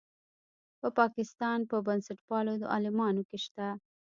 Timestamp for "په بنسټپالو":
1.69-2.53